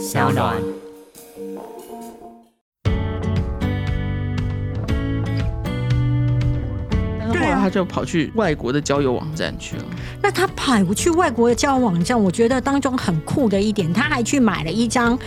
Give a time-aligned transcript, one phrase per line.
[0.00, 0.56] 小暖。
[7.18, 9.84] 但是后来他就跑去外国的交友网站去了。
[10.22, 15.18] 那他跑去外国的交友网站，我觉得当中很酷的一点，他还去买了一张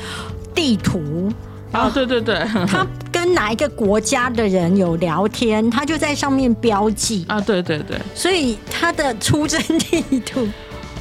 [0.56, 1.32] 地图。
[1.72, 2.36] 啊，对对对，
[2.68, 7.26] 他跟哪一个国家的人有聊天，他就在上面标记。
[7.28, 10.48] 啊，对对对，所以他的出征地图，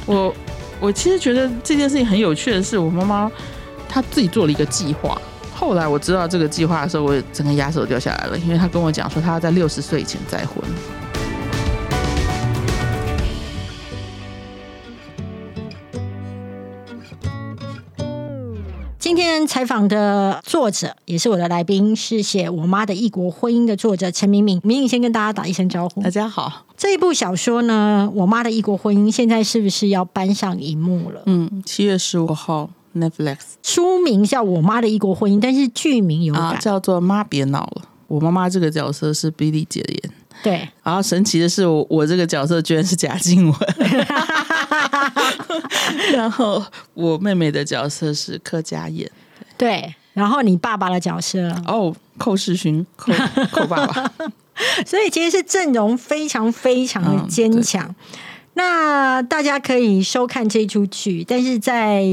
[0.05, 0.33] 我
[0.79, 3.31] 我其实觉得这件事情很有趣的是，我妈妈
[3.93, 5.15] 她自己做了一个计划。
[5.53, 10.57] 后来我知道这个计划的时候，我整个牙齿都掉下来了，因为他跟我讲说，他要在六十岁以前再婚。
[18.97, 24.59] 今天采访的作者也是我的来宾，是写《我妈的异国婚姻》的作者陈明敏。
[24.63, 26.01] 明敏先跟大家打一声招呼。
[26.01, 31.21] 大家好，这一部小说呢，《我妈的异国婚姻》现在是不是要搬上荧幕了？
[31.27, 36.33] 嗯，七月十五号 Netflix 书名叫《我妈的异国婚姻》，但是剧名有。
[36.59, 37.81] 叫做“妈别闹了”。
[38.07, 40.11] 我妈妈这个角色是 Billy 姐演，
[40.43, 43.55] 对，然后神奇的是我我这个角色居然是贾静雯，
[46.13, 49.09] 然后我妹妹的角色是柯佳燕。
[49.57, 49.95] 对。
[50.13, 53.11] 然后你爸爸的角色，哦，寇世勋，寇
[53.51, 54.11] 寇爸爸。
[54.85, 57.95] 所以其实是阵容非常非常的嗯坚强。
[58.55, 62.03] 那大家可以收看这出剧，但是在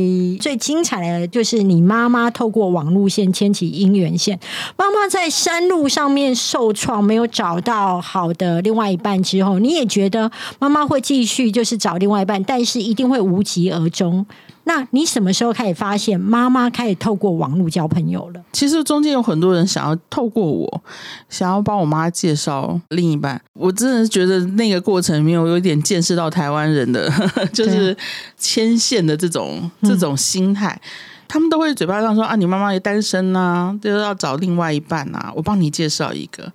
[0.41, 4.39] 最精彩的就是你妈妈透过网路线牵起姻缘线。
[4.77, 14.25] 妈妈在山路上面受创，没有找到好的另外一半之后，你也觉得妈妈会继续就是找另外一半，但是一定会无疾而终。
[14.65, 18.41] 那你什么时候开始发现妈妈开始透过网络交朋友了？
[18.53, 20.83] 其实中间有很多人想要透过我，
[21.29, 23.41] 想要帮我妈介绍另一半。
[23.55, 27.11] 我真的是觉得那个过程里面，我有一点见识到台湾人的
[27.53, 27.97] 就是
[28.37, 30.81] 牵线的这种这种心态。
[31.27, 36.53] 他们都会嘴巴上说啊，你妈妈也单身呐、就是要找另外一半呐、我帮你介绍一个。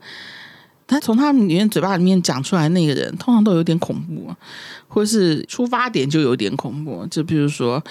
[0.87, 4.33] 他从他们里面嘴巴里面讲出来那个人，通常都有点恐怖、
[4.87, 7.05] 或是出发点就有点恐怖。
[7.07, 7.83] 就比如说，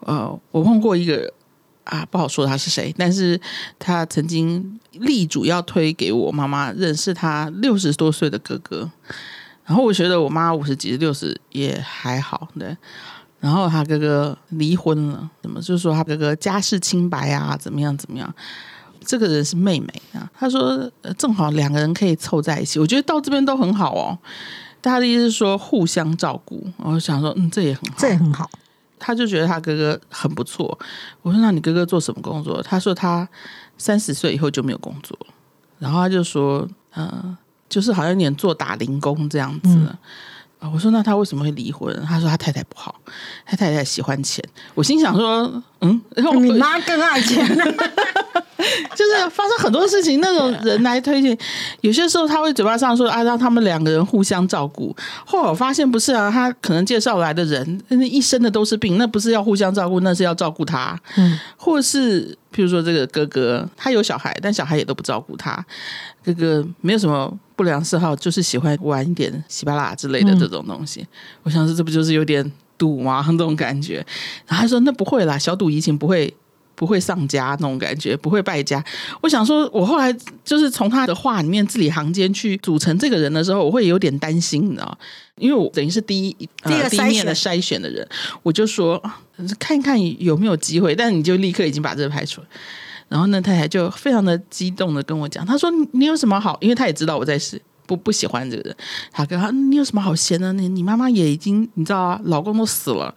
[0.00, 1.32] 呃，我碰过一个
[1.84, 3.40] 啊，不好说他是谁，但是
[3.78, 8.88] 他曾经力主要推给我妈妈认识他六十多岁的哥哥，
[9.64, 12.76] 然后我觉得我妈五十几、六十也还好，对。
[13.40, 18.34] 然后他哥哥离婚了，怎么就是说他哥哥家世清白啊，怎么样怎么样？
[19.08, 24.18] 这个人是妹妹啊，他说、呃正好两个人可以凑在一起，我觉得到这边都很好哦。
[24.82, 28.50] 大家的意思是说互相照顾，我想说，嗯，这也很好，这也很好。
[28.98, 30.78] 他就觉得他哥哥很不错。
[31.22, 33.26] 我说：“那你哥哥做什么工作？”他说：“他
[33.78, 35.16] 三十岁以后就没有工作。”
[35.78, 37.38] 然后他就说：“呃，
[37.68, 39.70] 就是好像有点做打零工这样子。
[40.58, 42.92] 啊，我说：“那他为什么会离婚？”他说：“他太太不好，
[43.46, 44.44] 他太太喜欢钱。”
[44.74, 47.46] 我心想说：“嗯，然后我你妈 更爱钱。
[48.94, 51.38] 就是发生很多事情，那种人来推荐，
[51.80, 54.94] 有些时候他会嘴巴上说啊，让他们两个人互相照顾。
[55.24, 60.98] 后来我发现不是啊，他可能介绍来的人，那一生的都是病，那不是要互相照顾，那是要照顾他。
[61.16, 65.64] 嗯，或是譬如说这个哥哥，他有小孩，但小孩也都不照顾他。
[66.24, 71.06] 哥哥没有什么不良嗜好，就是喜欢玩一点稀巴拉之类的这种东西。
[71.44, 72.44] 我想说，这不就是有点
[72.78, 73.22] 赌吗？
[73.28, 73.96] 那种感觉。
[74.46, 76.32] 然后他说：“那不会啦，小赌怡情不会。”
[76.78, 78.80] 不会上家那种感觉，不会败家。
[79.20, 84.98] 我想说，我后来就是从他的话里面字里行间去组成这个人的时候，我会有点担心，你知道
[85.38, 88.08] 因为我等于是第一、呃、第一个第一面的筛选的人，
[88.44, 89.20] 我就说啊
[89.58, 92.46] 看一看有没有机会，但你就立刻已经把这个排除了。
[93.08, 98.76] 然后那太太就非常的激动的跟我讲，她说：“你有什么好？”因为她也知道我在是不不喜欢这个人，
[99.10, 100.52] 他跟他你有什么好嫌的？
[100.52, 103.12] 你你妈妈也已经你知道啊，老公都死了，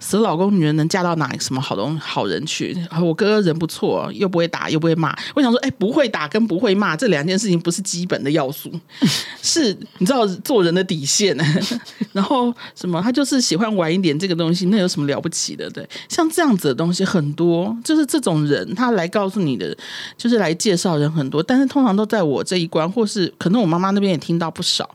[0.00, 2.74] 死了老公女人能嫁到哪什么好东好人去？
[3.00, 5.14] 我哥哥人不错，又不会打又不会骂。
[5.34, 8.72] 我想说，哎，不会打跟不会骂这两件事情不是基本的要素，
[9.42, 11.36] 是你知道做人的底线。
[12.12, 15.68] 然后什么，他就是喜欢玩一点这个东西，那有什么了不起的？
[15.70, 19.76] 对，像这样子的东西很多，就是这种人他来告诉你的，
[20.16, 24.88] 就是来介绍人很多，但是通常都在我这一关，或是可能我妈妈那边也听到不少，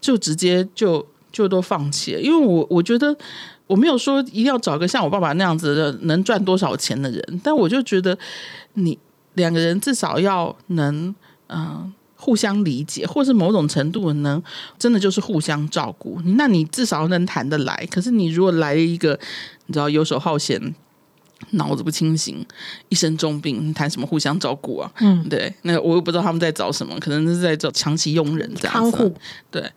[0.00, 3.16] 就直接就就都放弃了，因为我我觉得。
[3.66, 8.16] 我没有说一定要找个像我爸爸那样子的能赚多少钱的人，但我就觉得
[8.74, 8.96] 你
[9.36, 11.14] 两个人至少要能
[11.46, 14.40] 嗯、互相理解，或是某种程度能
[14.78, 17.88] 真的就是互相照顾，那你至少能谈得来。
[17.90, 19.18] 可是你如果来一个
[19.64, 20.74] 你知道游手好闲。
[21.52, 22.44] 脑子不清醒，
[22.88, 24.90] 一身重病，谈什么互相照顾啊？
[25.00, 29.14] 嗯，对，那我又不知道他们在找什么，可能是在找长期佣人这样子
[29.50, 29.70] 对，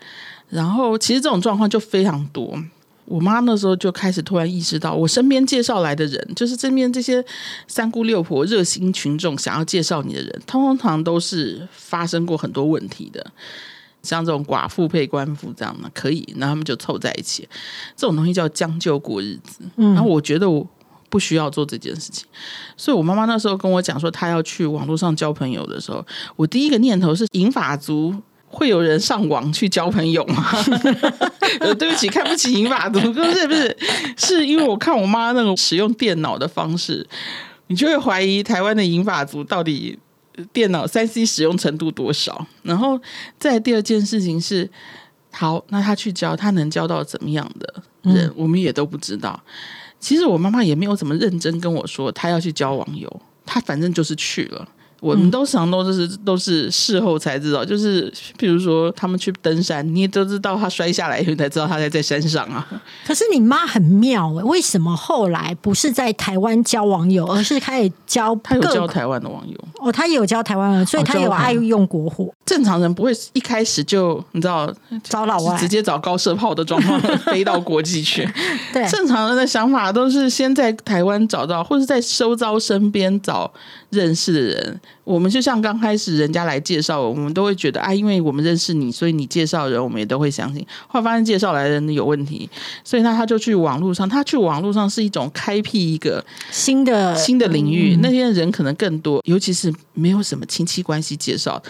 [0.49, 2.57] 然后其实这种状况就非常多。
[3.05, 7.23] 我妈那时候就开始突然意识到，我身边介绍来的人，就是身边这些
[7.65, 13.25] 三姑六婆、热心群众想要介绍你的人，通常都是发生过很多问题的。
[14.03, 17.47] 像这种寡妇配官夫这样的可以，然后他们就凑在一起，
[17.95, 19.59] 这种东西叫将就过日子。
[19.77, 20.65] 嗯然后我觉得我
[21.09, 22.25] 不需要做这件事情，
[22.75, 26.05] 所以我妈妈那时候跟我讲说，她要去网络上交朋友的时候，
[26.35, 28.15] 我第一个念头是银发族。
[28.49, 30.41] 会有人上网去交朋友吗？
[31.59, 33.77] 呃，对不起，看不起银发族，不是不是，
[34.15, 37.05] 是因为我看我妈那种使用电脑的方式，
[37.67, 39.99] 你就会怀疑台湾的银发族到底
[40.53, 42.47] 电脑三 C 使用程度多少。
[42.63, 42.97] 然后
[43.37, 44.67] 再第二件事情是，
[45.31, 49.37] 好，那他去交，他能交到怎么样的人，我们也都不知道。
[49.99, 54.67] 其实我妈妈也没有怎么认真跟我说，她要去交网友，她反正就是去了。
[54.99, 62.65] 我们都常都是都是事后才知道，就是譬如说他们去登山，你也都知道他摔下来以后才知道他在在山上啊。
[63.05, 68.35] 可是你妈很妙哎，为什么后来不是在台湾交网友，而是开始交？
[68.43, 72.33] 他有交台湾的网友哦，他也有交台湾人，所以他有爱用国货。
[72.45, 74.73] 正常人不会一开始就你知道
[75.03, 78.27] 找老外，直接找高射炮的状况飞到国际去。
[78.71, 83.51] 对，正常人的想法都是先在台湾找到，或者在收招身边找
[83.89, 84.81] 认识的人。
[85.03, 90.65] 我们就像刚开始人家来介绍，我们都会觉得啊，因为我们认识你，所以你介绍人，我们也都会相信。
[90.87, 92.49] 后来发现介绍来的人有问题，
[92.83, 101.61] 所以那他就去网络上，他去网络上是一种开辟一个新的新的领域，那些人可能更多，尤其是没有什么亲戚关系介绍。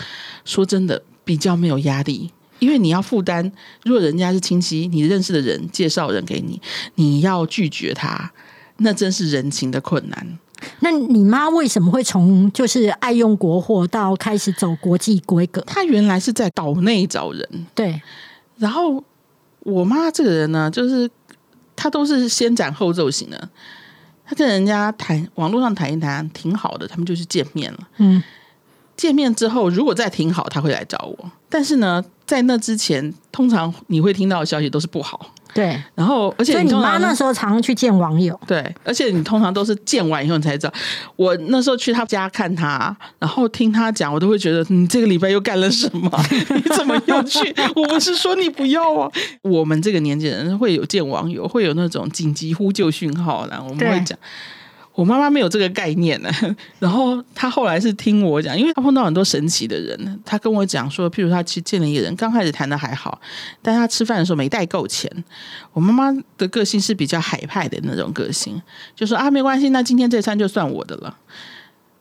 [0.43, 3.51] 说真的，比较没有压力，因为你要负担，
[3.83, 6.59] 如果人家是亲戚，你认识的人介绍人给你，
[6.95, 8.31] 你要拒绝他，
[8.77, 10.39] 那真是人情的困难。
[10.79, 15.61] 那你妈为什么会从就是爱用国货到开始走国际规格？
[15.61, 18.01] 她原来是在岛内找人，对。
[18.57, 19.03] 然后
[19.59, 21.09] 我妈这个人呢，就是
[21.75, 23.49] 她都是先斩后奏型的。
[24.25, 27.79] 她跟人家谈网络上谈一谈挺好的，他们就去见面了。
[27.97, 28.21] 嗯，
[28.95, 31.31] 见面之后如果再挺好，他会来找我。
[31.49, 35.33] 但是呢，在那之前，通常你会听到的消息都是不好。
[35.57, 40.73] 对，然后而且你妈那时候常常去见网友，对，而且你通常都是见完以后你才知道。
[41.15, 46.07] 我那时候去他家看他，然后听他讲，我都会觉得你这个礼拜又干了什么？
[46.53, 47.39] 你怎么又去？
[47.75, 49.11] 我不是说你不要啊。
[49.41, 54.15] 我们这个年纪人会有见网友，会有那种紧急呼救讯号的，我们会讲。
[54.97, 56.31] 我妈妈没有这个概念呢，
[56.79, 63.21] 然后她后来是听我讲，因为她碰到很多神奇的人，她跟我讲说，譬如她去见了一个人，刚开始谈的还好，
[63.61, 65.07] 但她吃饭的时候没带够钱。
[65.71, 68.59] 我妈妈的个性是比较海派的那种个性，
[68.95, 71.15] 就说啊，没关系，那今天这餐就算我的了。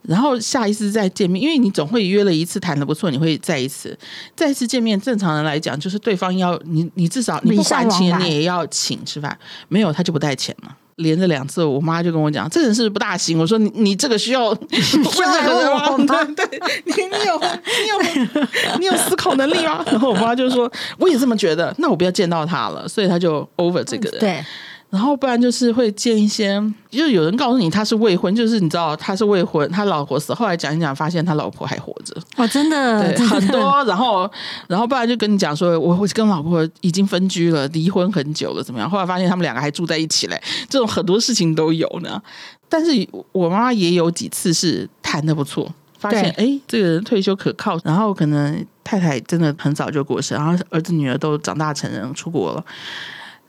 [0.06, 3.98] 然后下一次再见面，因为你总会约了一次谈的不错，你会再一次
[4.34, 5.00] 再一次见面。
[5.00, 9.36] 正常人来讲，就是对方要你，你至少你不还钱，你也要请吃饭。
[9.68, 10.76] 没有，他就不带钱嘛。
[10.96, 13.38] 连着两次，我妈就跟我讲，这人是不是不大行。
[13.38, 16.24] 我说你你这个需要需要人吗？
[16.34, 16.46] 对，
[16.84, 19.84] 你你有你有你有思考能力吗？
[19.86, 21.74] 然后我妈就说，我也这么觉得。
[21.76, 24.20] 那我不要见到他了，所以他就 over 这个人。
[24.20, 24.44] 对。
[24.88, 32.14] 然后不然就是会见一些，就是有人告诉你他是未婚，就是你知道他是未婚，他老婆死，后来讲一讲，发现他老婆还活着。
[32.36, 33.84] 哦，真的，对，很多。
[33.84, 34.30] 然后，
[34.68, 38.88] 然后不然就跟你讲说，我我跟老婆已经分居了，离婚很久了，怎么样？
[38.88, 40.40] 后来发现他们两个还住在一起嘞，
[40.70, 42.22] 这种很多事情都有呢。
[42.68, 42.90] 但是
[43.32, 52.64] 我妈妈也有几次是谈的不错，发现哎，这个人退休可靠，然后可能太太真的很早就过世，然后儿子女儿都长大成人出国了。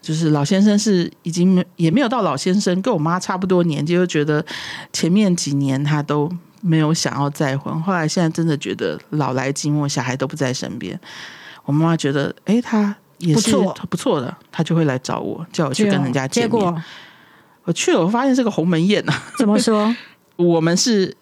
[0.01, 4.46] 就是老先生是已经也没有到老先生，跟我妈差不多年纪，就觉得
[4.94, 11.00] 前面几年他都没有想要再婚，后来现在真的觉得老来寂寞，小孩都不在身边。
[11.66, 13.51] 我妈妈觉得，哎，他也是
[13.89, 16.84] 不错的，他就会来找我，叫我去跟人家见面。
[17.63, 19.13] 我去了，我发现是个鸿门宴呐。
[19.38, 19.94] 怎么说？
[20.38, 21.13] 我们是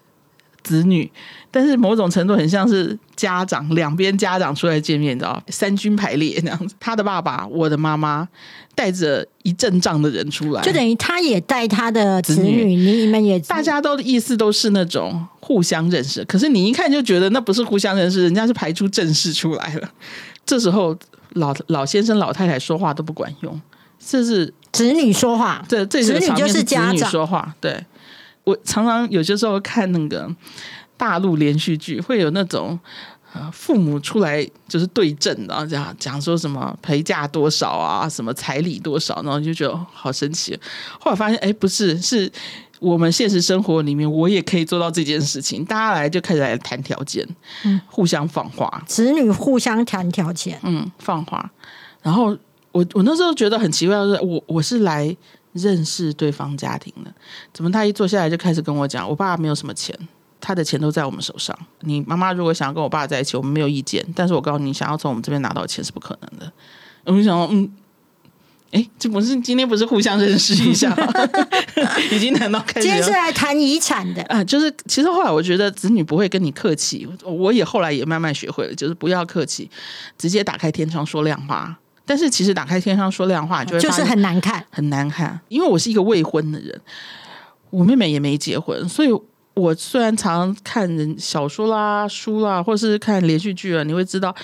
[0.66, 1.10] 子女。
[1.50, 6.76] 但是某种程度很像是家长两边家长出来见面，你知道三军排列那样子。
[6.82, 8.28] 他的爸爸，我的妈妈，
[8.76, 16.26] 带着一阵仗的人出来，就等于他也带他的子女，你们也大家都意思都是那种互相认识。
[16.26, 19.90] 可是你一看就觉得那不是互相认识，人家是排出阵势出来了。
[20.46, 20.94] 这时候
[21.36, 23.62] 老老先生老太太说话都不管用，
[24.06, 27.56] 这是子女说话，这这子女就是家长说话。
[27.62, 27.82] 对
[28.46, 30.34] 我常常有些时候看那个。
[30.98, 32.80] 大陆连续剧会有那种
[33.34, 40.58] 呃父母出来就是对阵，然后讲讲说什么陪嫁多少啊，什么彩礼多少，然后就觉得好神奇。
[40.98, 42.32] 后来发现，哎，不是，是
[42.80, 45.66] 我们现实生活里面，我也可以做到这件事情。
[45.66, 47.28] 大家来就开始来谈条件，
[47.66, 51.52] 嗯，互相放话，子女互相谈条件，嗯，放话。
[52.02, 52.28] 然后
[52.72, 55.14] 我我那时候觉得很奇怪，就是我我是来
[55.56, 57.12] 认识对方家庭的，
[57.52, 59.98] 怎么他一坐下来就开始跟我讲，我爸没有什么钱，
[60.40, 61.58] 他的钱都在我们手上。
[61.80, 66.52] 你妈妈如果想要跟我爸在一起，我们没有意见，但是我告诉你，想要从我们这边拿到钱是不可能的。
[67.06, 67.72] 我就想，嗯。
[68.72, 70.94] 哎，这不是今天不是互相认识一下，
[72.12, 72.86] 已经谈到开始。
[72.86, 79.70] 今天是来谈遗产的啊，就是其实后来我觉得子女不会跟你客气，我也后来也慢慢学会了，就是不要客气，
[80.18, 81.80] 直接打开天窗说亮话。
[82.06, 85.40] 但是其实打开天窗说亮话，就就是很难看，很难看。
[85.50, 86.80] 因为我是一个未婚的人，
[87.70, 89.10] 我妹妹也没结婚，所以。
[89.56, 94.36] 我虽然常看人小说啦、书啦，或是看连续剧啊，你会知道，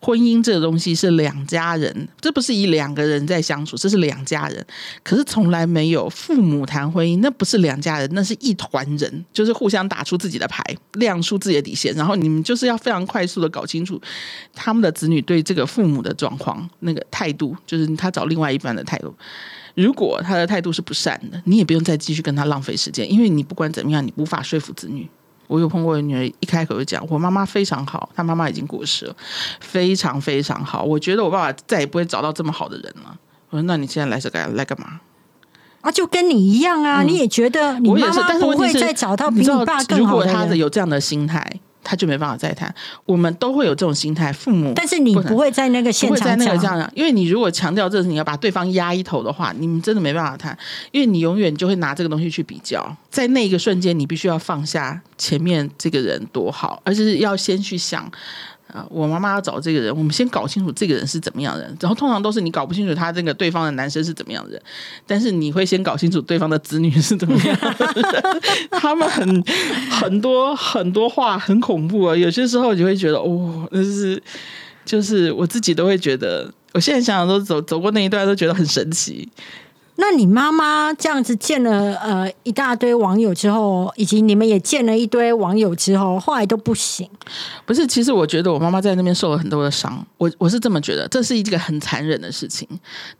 [0.00, 4.64] 婚姻这个东西是两家人，这不是以两个人在相处，这是两家人。
[5.02, 10.62] 可是从来没有父母谈婚姻，那不是两家人，那是一团人，就是互相打出自己的牌，
[10.92, 14.00] 亮出自己的底线，然后你们就是要非常快速的搞清楚
[14.54, 19.12] 他们的子女对这个父母的状况那个态度，就是他找另外一半的态度。
[19.80, 25.08] 如果他的态度是不善的，你也不用再继续跟他浪费时间，因为你不管怎么样，你无法说服子女。
[25.46, 29.16] 我有碰过女儿一开口就讲，我妈妈非常好，她妈妈已经过世了，
[29.60, 30.84] 非常非常好。
[30.84, 33.16] 我觉得我爸爸再也不会找到这么好的人了。
[33.50, 35.00] 我说，那你现在来这干来干嘛？
[35.80, 39.98] 啊，就跟你一样啊，你也觉得你妈妈不会再找到比你爸更好的人。
[39.98, 41.59] 如果他的有这样的心态。
[41.90, 42.72] 他就没办法再谈。
[43.04, 44.72] 我们都会有这种心态，父母。
[44.76, 50.56] 但是你不会在那个现场讲，因为你如果强调这是你要把对方压一头的话，你们真的没办法谈，
[50.92, 58.08] 因为你永远就会拿这个东西去比较，在那一个瞬间，你必须要放下前面这个人多好，而是要先去想。
[58.72, 61.76] 啊，我妈妈要找这个人，我们先搞清楚这个人是怎么样的人。
[61.80, 64.62] 然后通常都是你搞不清楚他这个对方的男生是怎么样的人，
[65.06, 68.40] 但是你会先搞清楚对方的子女是怎么样的。
[68.72, 69.44] 他们很
[69.90, 74.22] 很多很多话很恐怖啊，有些时候你会觉得，哦，那是
[74.84, 79.28] 就是我自己都会觉得，我现在想想都走走过那一段都觉得很神奇。
[80.00, 87.06] 那你妈妈这样子见了呃一大堆网友之后，以及你们也见了一堆网友之后，后来都不行。
[87.66, 90.04] 不是，其实我觉得我妈妈在那边受了很多的伤。
[90.16, 92.66] 我我是这么觉得，这是一个很残忍的事情。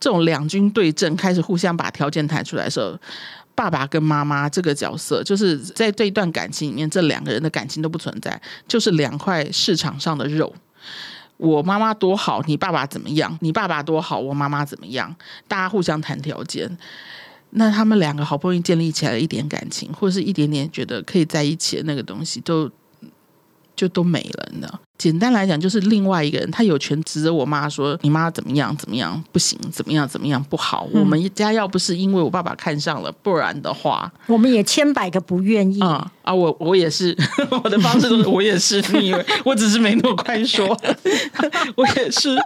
[0.01, 2.99] 这种两军对阵，开始互相把条件抬出来的时候，
[3.55, 10.51] 爸爸跟妈妈这个角色，就是在这一段感情里面，这两个人的感情都不存在，就是两块市场上的肉。
[11.41, 13.39] 我妈妈多好，你爸爸怎么样？
[13.41, 15.17] 你爸爸多好，我妈妈怎么样？
[15.49, 16.77] 大家互相谈条件，
[17.51, 22.71] 那他们两个好不容易建立起来一点感情，或者是一点点觉得可以在一起的那个东西，都
[23.75, 24.81] 就都没了，呢。
[25.01, 28.77] 简单来讲，就是另外一个人，他有权指着我妈说：“你妈怎么样？
[28.77, 29.25] 怎么样？
[29.33, 29.59] 不行？
[29.73, 30.07] 怎么样？
[30.07, 30.45] 怎么样？
[30.45, 36.35] 不好？”我们家要不是因为我爸爸看上了，不然的话，我们也千百个不愿意啊啊！
[36.35, 37.17] 我我也是，
[37.65, 40.69] 我的方式都是我也是，你以为我只是没那么快说？
[41.77, 42.37] 我也是，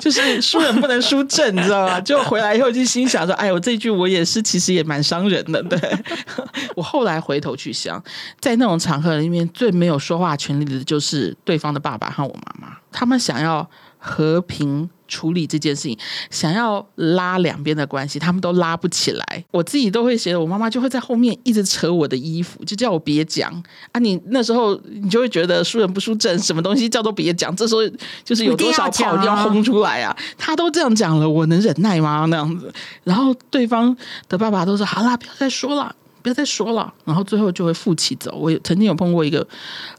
[0.00, 2.00] 就是输人不能输阵，你知道吗？
[2.00, 5.78] 就回来以后就心想说：“哎，我这句我也是，其实也蛮伤人的。”对
[6.74, 8.02] 我后来回头去想，
[8.40, 11.81] 在那种场合里面，最没有说话权利的就是对方的。
[11.82, 15.98] 爸爸和我妈妈，他们想要和平处理这件事情，
[16.30, 19.44] 想要拉两边的关系，他们都拉不起来。
[19.50, 23.52] 我自己都会觉得，我妈妈就会在后面一直扯我的衣服，就叫我别讲
[23.92, 23.98] 啊！
[23.98, 27.54] 你那时候你就会觉得输人不输阵，什么东西叫做别讲？
[27.54, 27.82] 这时候
[28.24, 30.16] 就是有多少炮要轰出来啊！
[30.38, 32.24] 他都这样讲了，我能忍耐吗？
[32.30, 32.72] 那样子，
[33.04, 33.94] 然后对方
[34.28, 38.34] 的爸爸都说：“好啦，不要再说了。”不要再说了，然后最后就会负气走。
[38.36, 39.46] 我曾经有碰过一个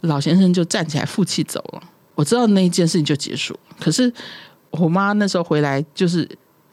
[0.02, 1.84] 老先生，就站起来负气走了。
[2.16, 3.58] 我知道那一件事情就结束。
[3.80, 4.12] 可是
[4.72, 6.28] 我妈那时候回来，就是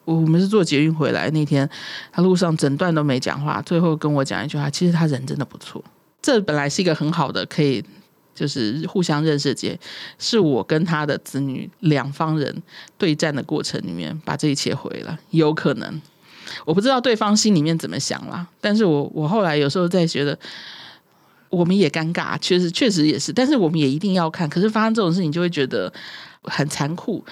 [0.04, 1.68] 我们是坐捷运回来那天，
[2.12, 5.82] 她路上整段都没讲话，最后跟我讲一句话：其实他人真的不错。
[6.22, 7.82] 这本来是一个很好的可以
[8.34, 9.78] 就是互相认识的节，
[10.18, 12.62] 是我跟他的子女两方人
[12.96, 16.00] 对战的过程里面把这一切毁了，有可能。
[16.64, 20.38] 我不知道对方心里面怎么想啦，但是我我后来有时候在觉得，
[21.48, 24.48] 我们也尴尬，确实确实也是，但是我们也一定要看。
[24.48, 25.92] 可是发生这种事情，就会觉得
[26.44, 27.24] 很残酷。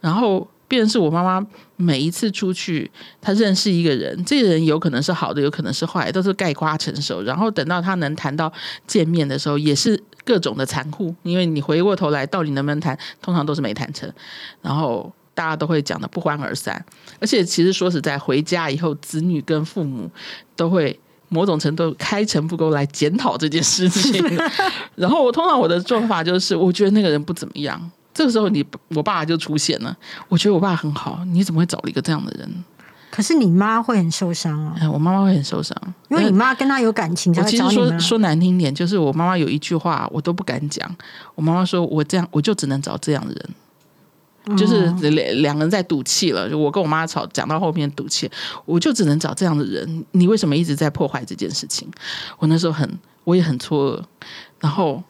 [0.00, 1.44] 然后，便是我妈妈
[1.76, 2.90] 每一次出去，
[3.20, 7.22] 她认识一个人，这个人有可能是好的，有可能是坏，都是盖瓜成熟。
[7.22, 8.52] 然后等到她能谈到
[8.86, 14.12] 见面的时候，也是各种的残酷，因为你回过头来，到底能不能谈，通常都是没谈成。
[14.62, 15.12] 然后。
[15.34, 16.82] 大家都会讲的不欢而散，
[17.20, 20.10] 而且其实说实在，回家以后，子女跟父母
[20.54, 20.98] 都会
[21.28, 24.24] 某种程度开诚布公来检讨这件事情。
[24.94, 28.64] 然后我通常我的做法就是，我觉得那个人不怎么样，这个时候你
[28.94, 29.96] 我爸就出现了。
[30.28, 32.64] 我觉得我爸很好，你怎么会找了一个这样的人？
[33.10, 34.90] 可是你妈会很受伤啊！
[34.90, 35.76] 我妈妈会很受伤，
[36.08, 37.32] 因为你妈跟他有感情。
[37.36, 40.88] 我其实说说难听点，就是我妈妈有一句话我都不敢讲。
[41.36, 43.50] 我妈妈说我这样，我就只能找这样的人。
[44.56, 46.48] 就是两两个人在赌气了。
[46.48, 48.30] 就我跟我妈吵，讲到后面赌气，
[48.64, 50.04] 我就只能找这样的人。
[50.12, 51.88] 你为什么一直在破坏这件事情？
[52.38, 54.04] 我那时候很，我也很错愕，
[54.60, 55.02] 然后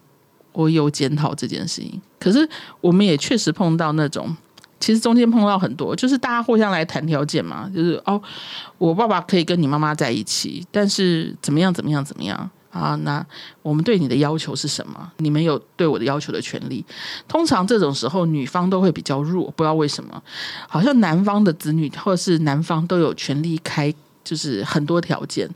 [0.52, 2.00] 我有检讨这件事情。
[2.18, 2.48] 可是
[2.80, 4.36] 我们也确实碰到那种。
[4.80, 8.20] 其实中间碰到很多，就是大家互相来谈条件嘛，就是哦，
[8.76, 12.50] 我爸爸可以跟你妈妈在一起，但是怎么样怎么样怎么样
[12.80, 12.94] 啊？
[13.02, 13.24] 那
[13.62, 15.10] 我们对你的要求是什么？
[15.18, 16.84] 你们有对我的要求的权利。
[17.28, 20.22] 通常这种时候，女方都会比较弱，不知道为什么，
[20.68, 25.48] 好像男方的子女或者是男方都有权利开，就是很多条件。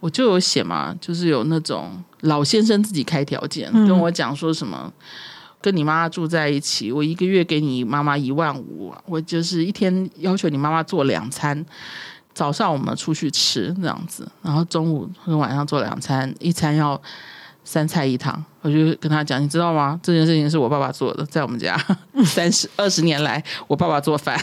[0.00, 4.92] 我就有写嘛，就是有那种老先生自己开条件，跟我讲说什么。
[5.60, 11.64] 跟你妈妈住在一起，我一个月给你妈妈一万五，我就是一天要求你妈妈做两餐，
[12.34, 17.00] 早上我们出去吃这样子，然后中午跟晚上做两餐，一餐要
[17.64, 18.44] 三菜一汤。
[18.60, 19.98] 我就跟他讲，你知道吗？
[20.02, 21.76] 这件事情是我爸爸做的，在我们家
[22.24, 24.38] 三十二十年来，我爸爸做饭，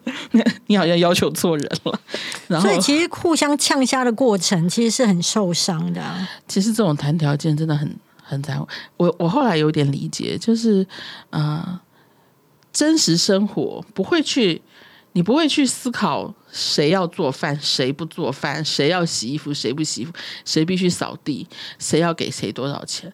[0.66, 2.00] 你好像要求错人了。
[2.46, 6.02] 然后，所以其实互相呛虾的过程，其实是很受伤的。
[6.46, 7.96] 其实这种谈条件真的很。
[8.26, 10.84] 很在乎我，我后来有点理解，就是
[11.28, 11.78] 呃，
[12.72, 14.62] 真实生活不会去，
[15.12, 20.12] 你不会去思考谁要做饭，谁不做饭，谁要洗衣服，谁不洗衣服，
[20.44, 21.44] 谁必须扫地，
[21.80, 23.12] 谁要给谁多少钱，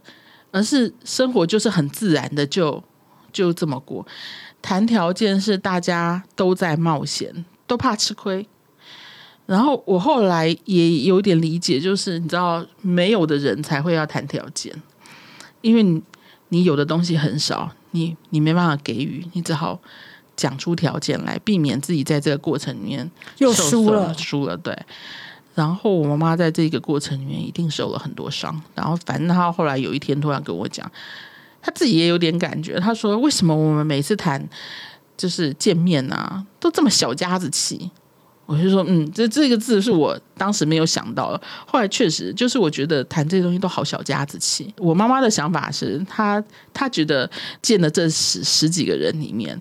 [0.50, 2.85] 而是生活就是很自然的就
[3.32, 4.06] 就这么过。
[4.61, 8.47] 谈条件是大家都在冒险，都怕吃亏。
[9.47, 14.70] 然后我后来也有点理解，就是你知道，没有的人才会要谈条件。
[15.62, 16.02] 因为你
[16.50, 19.80] 你有的东西很少，你你没办法给予，你只好
[20.40, 24.56] 讲出条件来，避免自己在这个过程里面又输了输了。
[24.56, 24.75] 对，
[25.54, 28.59] 然后我妈妈在这个过程里面一定受了很多伤。
[28.75, 30.90] 然后反正她后来有一天突然跟我讲，
[31.61, 34.42] 她自己也有点感觉，她说：“为什么我们每次谈
[35.14, 37.90] 就是见面啊，都这么小家子气？”
[38.47, 44.75] 我就说，嗯，这这个字是我当时没有想到的，后来确实就是我觉得谈这些东西都好小家子气。
[44.76, 46.42] 我妈妈的想法是，她
[46.75, 47.30] 她觉得
[47.62, 49.57] 见了这十十几个人里面，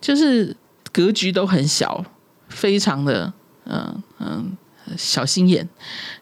[0.00, 0.56] 就是
[0.92, 2.04] 格局都很小，
[2.48, 3.32] 非常的
[3.66, 4.56] 嗯嗯
[4.96, 5.68] 小心眼、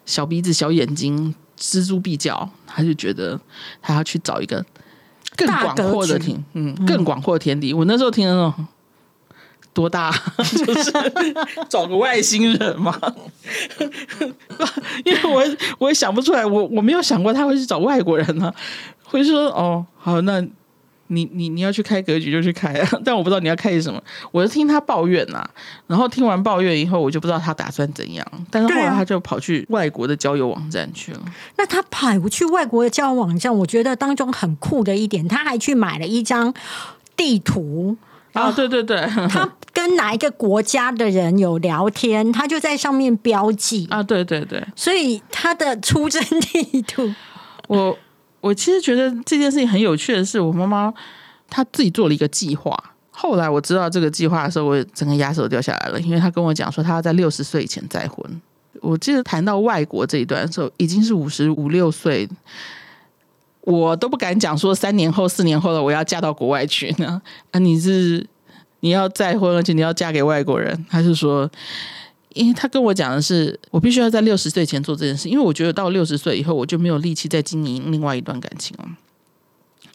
[0.05, 3.39] 小鼻子、小眼睛、锱铢必较，他就觉得
[3.81, 4.65] 他要去找一个
[5.35, 7.73] 更广阔的天，嗯，更广阔的天地。
[7.73, 8.67] 我那时候听那种。
[9.73, 10.11] 多大？
[10.65, 10.91] 就是
[11.69, 12.99] 找个外星人嘛？
[15.05, 15.43] 因为我
[15.77, 18.51] 我也想不出来，我我没有想过他会去找外国人呢。
[19.03, 20.43] 会说哦，好，那
[21.07, 24.01] 你你你要去开格局就去开啊，但我不知道你要开什么。
[24.31, 25.43] 我就听他抱怨呐，
[25.87, 28.25] 然后听完抱怨以后，我就不知道他打算怎样。
[28.51, 31.19] 但是后来他就跑去外国的交友网站去了。
[31.57, 36.53] 那他跑去外国的交友网站，我觉得当中很酷的一点，他还去买了一张
[37.15, 37.97] 地图。
[38.33, 38.97] 啊，对对对，
[39.29, 47.11] 他跟哪一个国家的人有聊天，他就在上面标记啊，对对对，所以他的出征地图，
[47.67, 47.97] 我
[48.47, 50.93] 我其实觉得这件事情很有趣的是，我妈妈
[51.49, 52.81] 她自己做了一个计划，
[53.11, 58.41] 后来我知道这个计划的时候，我整个牙齿都掉下来了，因为她跟我讲说，她要在六十岁以前再婚。
[58.81, 62.29] 我记得谈到外国这一段的时候，已经是五十五六岁。
[63.61, 67.21] 我都不敢讲说三年后、四年后了，我要嫁到国外去呢。
[67.51, 68.25] 啊，你是
[68.79, 71.49] 你要再婚，而且你要嫁给外国人，还是说，
[72.37, 78.87] 因为他跟我讲的是，我必须要在六十岁前做这件事，因为我觉得到六十岁以后，我就没有力气再经营另外一段感情了，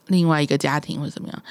[0.09, 1.43] 另外一个家庭或者怎么样。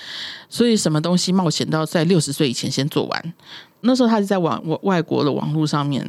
[0.50, 3.34] 所以，什么东西冒险到在六十岁以前先做完。
[3.82, 6.06] 那时候他就在网外外国的网络上面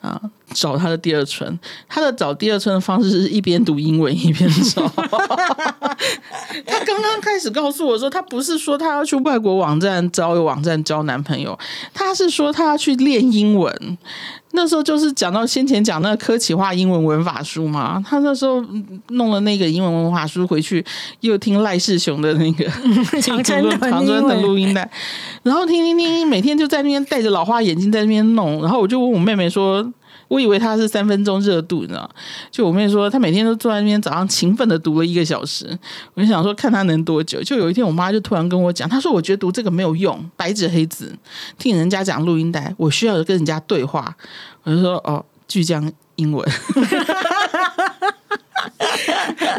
[0.00, 0.20] 啊
[0.52, 1.58] 找他的第二春，
[1.88, 4.86] 他的找第二春的方式是一边读英文一边找。
[6.66, 11.58] 他刚刚开始告诉我说，他不是说他要去外国网站招友网站交男朋友，
[11.92, 13.98] 他是说他要去练英文。
[14.56, 18.64] 那时候就是讲到先前讲那个科企化英文文法书嘛，他那时候
[19.08, 20.84] 弄了那个英文文法书回去，
[21.20, 22.64] 又听赖世雄的那个
[23.20, 24.88] 长春 长春的录音带，
[25.42, 29.92] 然后听听听，每天就在那边戴着老花眼镜在那边弄，然后我就问我妹妹说。
[30.28, 32.10] 我以为他是三分钟热度，你知道？
[32.50, 35.78] 就我妹说，她每天都坐在那边，早上勤奋的读了一个小时。
[36.14, 37.42] 我就想说，看他能多久。
[37.42, 41.14] 就有一天，我妈就突然跟我讲，她说：“我觉得读这个没有用，白纸黑字，
[41.58, 44.16] 听人家讲录音带，我需要跟人家对话。”
[44.64, 46.42] 我就说：“哦，巨匠英文。”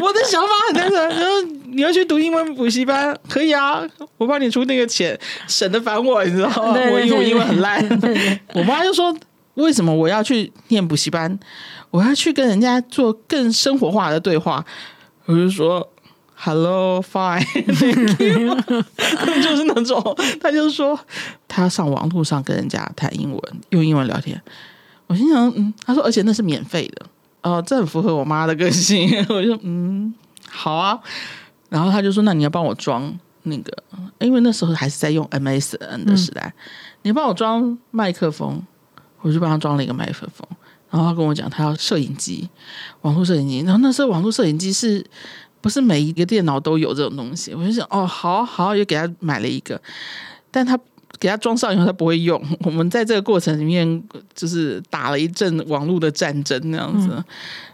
[0.00, 3.82] 我的想法很单纯，然后你要去读英文补习班，可以啊，
[4.18, 6.74] 我帮你出那个钱，省得烦我，你知道吗？
[6.92, 7.82] 我因为我英文很烂。
[8.54, 9.16] 我妈就说。
[9.56, 11.38] 为什么我要去念补习班？
[11.90, 14.64] 我要去跟人家做更生活化的对话。
[15.26, 15.86] 我就说
[16.38, 17.42] Hello, fine,
[17.80, 18.54] thank you，
[19.42, 20.98] 就是那种，他就说
[21.48, 24.40] 他要上网络上跟人家谈英文，用英文聊天。
[25.06, 27.06] 我心想，嗯，他说，而且那是免费的，
[27.42, 29.08] 哦，这很符合我妈的个性。
[29.30, 30.14] 我就嗯，
[30.50, 31.00] 好啊。
[31.70, 33.72] 然后他就说，那你要帮我装那个，
[34.18, 36.52] 因为那时候还是在用 MSN 的时代，
[37.02, 38.62] 你帮我装麦克风，
[39.22, 40.46] 我就帮他装了一个麦克风。
[40.90, 42.48] 然后他跟我讲，他要摄影机，
[43.02, 43.60] 网络摄影机。
[43.60, 45.04] 然后那时候网络摄影机是。
[45.62, 49.80] 不是每一个电脑都有这种东西，我就想哦，好好，又给他买了一个，
[50.48, 50.78] 但他
[51.18, 52.40] 给他装上以后，他不会用。
[52.62, 57.08] 我们在这个过程里面，就是打了一阵网络的战争那样子，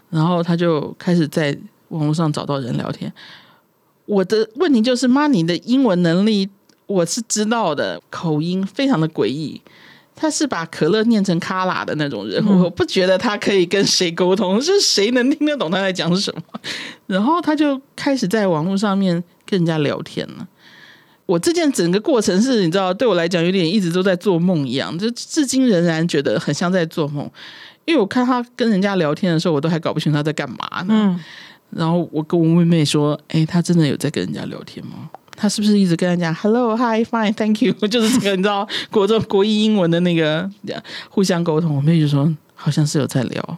[0.09, 1.55] 然后他就开始在
[1.89, 3.13] 网络上找到人聊天。
[4.05, 6.49] 我的问题就是，妈，你的英文能力
[6.87, 9.61] 我是知道的，口音非常的诡异。
[10.15, 16.41] 他是把可乐念成卡拉的那种人，我不觉得他可以跟谁沟通，是谁能听得懂他在讲什么？
[17.07, 20.47] 然后他就开始在网络上面跟人家聊天了。
[21.25, 27.29] 我这件整个过程是你知道，对我来讲有点一直都在做梦一样，就至今仍然觉得很像在做梦。
[27.85, 30.87] 因为我看他跟人家聊天的时候，我都还搞不清他在干嘛呢。
[30.89, 31.19] 嗯，
[31.71, 37.73] 然后我跟我妹妹说：“哎，他真的有在跟人家聊天吗？”他是不是一直跟他讲 “hello hi fine thank you”？
[37.87, 40.49] 就是这个，你知道国中国一英文的那个
[41.09, 41.75] 互相沟通。
[41.75, 43.57] 我妹就说好像是有在聊，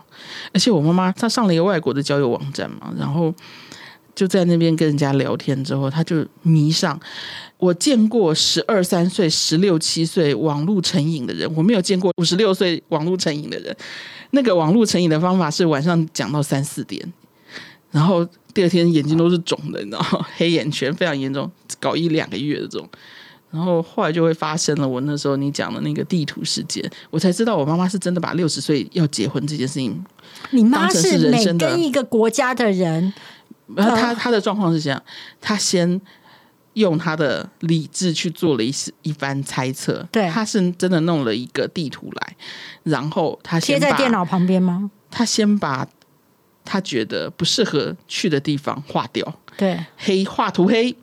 [0.54, 3.34] 而且我妈妈她上了一个外国的交友网站嘛，然后
[4.16, 7.00] 就在那边跟人家聊天之后，她就迷上。
[7.58, 13.76] 我见过十二三岁、十六七岁网络成瘾的人，我没有见过五十六岁网络成瘾的人。
[14.32, 17.14] 那个网络成瘾的方法是晚上讲到三四点，
[17.92, 18.28] 然后。
[18.56, 20.26] 第二天眼睛都是肿的，你知道吗？
[20.38, 22.90] 黑眼圈非常严重，搞一两个月的这种。
[23.52, 30.04] 然后后来就会发生了我那时候你讲的那个地图事件，我才知道我妈妈是真的把六十岁要结婚这件事情，
[30.52, 33.14] 你妈是每跟一个国家的人。
[33.76, 35.02] 然后他他的状况是这样，
[35.42, 36.00] 她先
[36.74, 42.36] 用他的理智去做了一一番猜测，对，他是真的弄了一个地图来，
[42.84, 44.92] 然后他贴在电脑旁边吗？
[45.12, 45.88] 他先把。
[46.66, 50.94] 他觉得不适合去的地方划掉，对，黑画涂黑，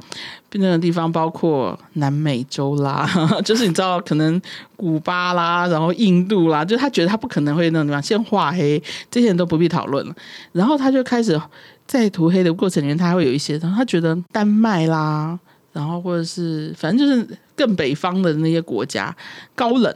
[0.55, 3.09] 那个地方包括南美洲啦，
[3.45, 4.41] 就是你知道可能
[4.77, 10.15] 古巴啦，然后印度啦，就他觉得他不可能会那种地方先画黑，这些人都不必讨论了。
[10.53, 11.41] 然后他就开始
[11.87, 15.39] 在涂黑的过程里面，他会有一些，然后他觉得丹麦啦，
[15.73, 19.15] 然后或者是反正就是更北方的那些国家
[19.55, 19.95] 高冷，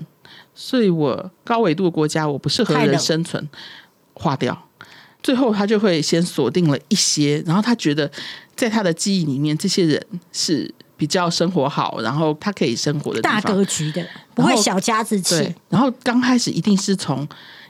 [0.55, 3.47] 所以我高纬度的国家我不适合人生存，
[4.15, 4.66] 划掉。
[5.27, 8.09] 最后，他就会先锁定了一些，然后他觉得
[8.55, 15.53] 在他的记忆里面，这些人是比较生活好，然后他可以生活的大格局的，不会小家子气。
[15.69, 17.27] 然后刚开始一定是从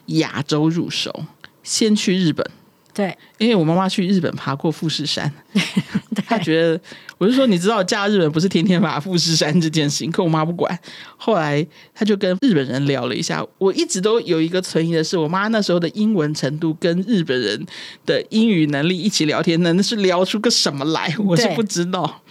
[0.09, 1.25] 亚洲入手，
[1.63, 2.47] 先去日本。
[2.97, 5.31] 对，因为我妈妈去日本爬过富士山，
[6.27, 6.81] 她觉得
[7.19, 10.79] 我就说你知道嫁日本不是天天爬富士山这件事情，可我妈不管。
[11.19, 17.67] 后来她就跟日本人聊了一下，我一直都有一个存疑的是，我妈那时候的英文程度跟日本人
[18.07, 21.15] 的英语能力一起聊天，那是聊出个什么来？
[21.19, 22.23] 我是不知道。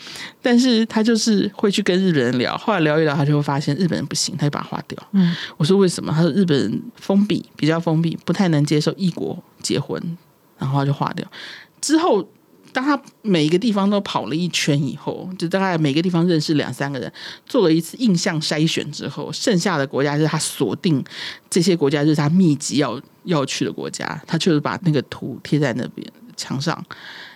[0.42, 4.98] 但是她就是会去跟日本人聊，后来聊一聊，她就会发现日本人不行，她就把它划掉。
[5.12, 6.12] 嗯，我说为什么？
[6.12, 10.18] 她说日本人封闭，比较封闭，不太能接受异国结婚。
[10.58, 11.26] 然后就画掉。
[11.82, 12.28] 之后，
[12.72, 17.12] 当他每一个地方都跑了一圈以后，就大概每个地方认识两三个人，
[17.46, 21.04] 做了一次印象筛选之后，剩下的国家是他锁定
[21.50, 24.22] 这些国家就是他密集要要去的国家。
[24.28, 26.84] 他就是把那个图贴在那边墙上，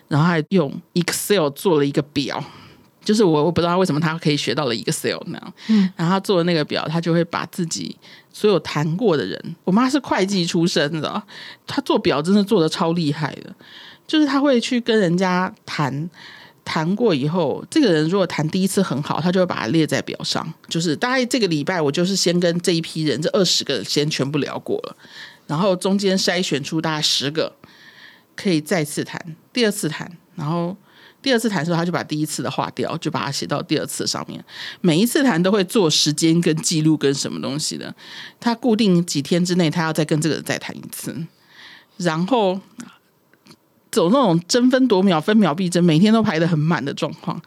[0.07, 2.43] 然后还用 Excel 做了一个表。
[3.09, 5.53] 就是我我不知道为什么他可以学到了 Excel 那样。
[5.67, 7.97] 嗯，然后他做的那个表，他就会把自己。
[8.31, 11.21] 所有谈过的人，我妈是会计出身的，
[11.65, 13.53] 她做表真的做的超厉害的。
[14.05, 16.07] 就是他会去跟人家谈，
[16.63, 20.47] 谈过以后，这个人如果谈第一次很好，他就会把它列在表上。
[20.67, 24.95] 就是大概这个礼拜，我就是先跟这一批人，这二十个先全部聊过了，
[25.47, 27.51] 然后中间筛选出大概十个
[28.35, 30.77] 可以再次谈，第二次谈，然后。
[31.21, 34.41] 第二次谈的时候，他就把第一次的划掉，就把它写到第二次上面。
[34.79, 37.93] 每一次谈都会做时间跟记录跟什么东西的。
[38.39, 41.13] 他固定几天之内，他要再跟这个人再谈一次，
[41.97, 42.59] 然后
[43.91, 47.41] 走那种争分夺秒、分秒必争，每天都排的很满的状况。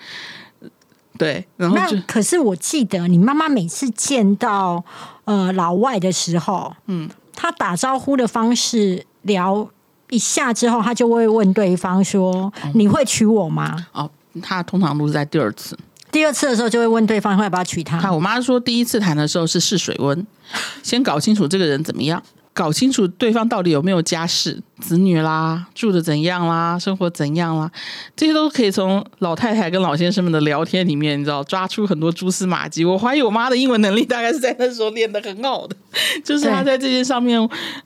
[1.16, 4.84] 对，然后就可是我记得你妈妈每次见到
[5.24, 9.70] 呃老外的时候，嗯，他打招呼的方式聊。
[10.12, 14.08] 一下之后，他就会问对方说：“你会娶我吗？”哦，
[14.42, 15.76] 他通常都是在第二次。
[16.10, 18.12] 第二次的时候，就会问对方会不要娶她。
[18.12, 20.26] 我妈说，第一次谈的时候是试水温，
[20.82, 22.22] 先搞清楚这个人怎么样，
[22.54, 27.70] 搞清楚对方到底有没有家室、子女啦，住的怎样啦，生活怎样啦，
[28.14, 32.84] 这些都可以从老太太跟老先生们的聊天里面，你知道抓出很多蛛丝马迹。
[32.84, 35.74] 我怀疑我妈的英文能力大概是在那时候练的很好的，
[36.22, 37.40] 就是她在这些上面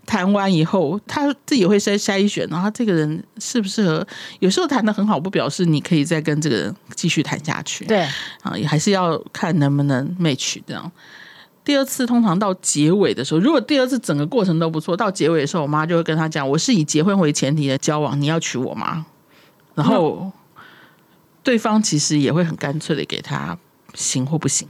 [0.05, 4.05] 谈完以后，她自己会筛筛选，然后这个人适不适合。
[4.41, 7.85] 有时候谈的很好，不表示你可以再跟这个人继续谈下去。
[7.85, 8.01] 对
[8.43, 10.91] 啊，也还是要看能不能 match 这样。
[11.67, 19.05] 第二次通常到结尾的时候，如果第二次整个过程都不错，到结尾的时候，我妈就会跟他讲：“我是以结婚为前提的交往，你要娶我吗？”
[19.75, 20.31] 然后
[21.43, 23.59] 对方其实也会很干脆的给他
[23.95, 24.69] 行或不行。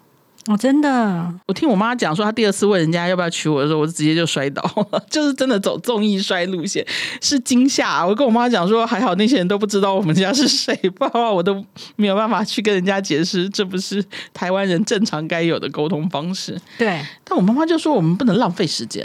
[0.48, 6.86] 哦，真的，我听我妈讲说，她第二次问人家要不要娶我的时候，我就直接就摔倒了， 就是真的走综艺摔路线，
[7.20, 8.06] 是惊吓。
[8.06, 11.64] 我跟我妈讲说，还好那些人都不知道我们家是谁，不然我都
[11.96, 16.56] 没有办法去跟人家解释，这不是台湾人正常该有的沟通方式。
[16.78, 19.04] 对，但我妈妈就说，我们不能浪费时间，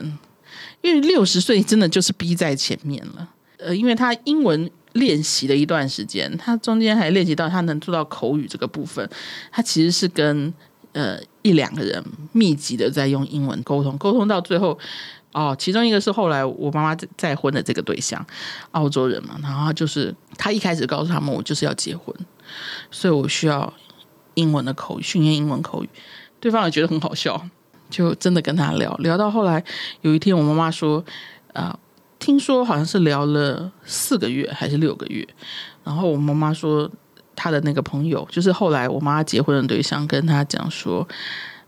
[0.81, 3.27] 因为六十岁真的就是逼在前面了。
[3.57, 9.09] 呃，因为她英文练习了一段时间，他中间还练习到他能做到口语这个部分，
[9.51, 10.53] 他其实是跟。
[10.93, 14.77] 呃，一两个人密集的在用英文沟通，沟通到最后，
[15.31, 18.25] 哦，其中一个是后来我妈妈再婚的这个对象，
[18.71, 22.13] 澳洲人嘛，然后就是他一开始告诉他们，我就是要结婚，
[22.91, 23.73] 所以我需要
[24.33, 25.89] 英文的口语训练英文口语，
[26.41, 27.41] 对方也觉得很好笑，
[27.89, 29.63] 就真的跟他聊聊到后来，
[30.01, 31.01] 有一天我妈妈说，
[31.53, 31.79] 啊，
[32.19, 35.25] 听说好像是聊了四个月还是六个月，
[35.85, 36.91] 然后我妈妈说。
[37.41, 41.07] 他的那个朋友，就是后来我妈结婚的对象，跟他讲说：“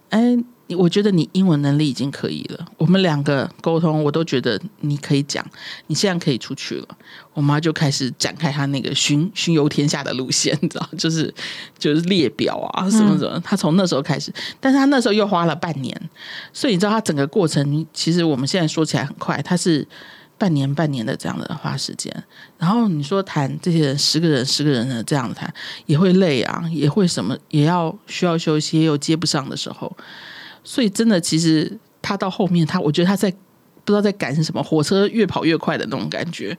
[0.09, 0.37] 哎，
[0.77, 5.43] 我觉得你英文能力已经可以了，我们两个沟通，我都觉得你可以讲，
[5.87, 6.87] 你现在可以出去了。”
[7.33, 11.33] 我妈就开始展开她那个巡巡游天下的路线， 你知道，就是
[11.79, 13.39] 就是列表啊什么什么。
[13.43, 15.99] 她从那时候开始，但是她那时候又花了半年，
[16.53, 19.87] 所以你知道，她整个过程，其实我们现在说起来很快，她是。
[20.43, 22.13] 半年半年的这样的花时间，
[22.57, 25.51] 然后你说谈这些人十个人十个人的这样谈
[25.85, 29.95] 也会累啊，也会什么也要需要休息，也有接不上的时候，
[30.61, 33.37] 所以真的其实他到后面他我觉得他在不
[33.85, 36.57] 知道在赶什么，火车越跑越快的那种感觉，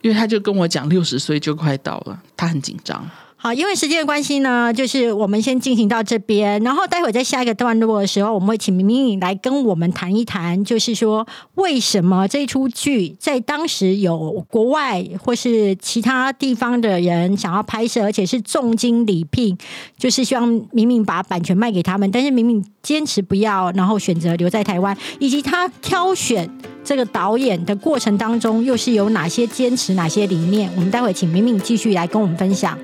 [0.00, 3.06] 因为他就跟我讲六十岁就快到了，他很紧张。
[3.46, 19.56] 好，因为时间的关系呢，就是我们先进行到这边，然后待会在下一个段落的时候，我们会请明明来跟我们谈一谈，就是说为什么这出剧在当时有国外或是其他地方的人想要拍摄，而且是重金礼聘，
[19.96, 26.50] 就是希望明明把版权卖给他们，但是明明坚持不要，然后选择留在台湾，以及他挑选
[26.82, 30.68] 这个导演的过程当中，又是有哪些坚持、哪些理念？
[30.74, 32.76] 我们待会请明明继续来跟我们分享。